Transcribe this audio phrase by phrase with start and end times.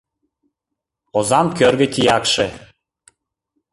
[1.17, 2.47] Озан кӧргӧ тиякше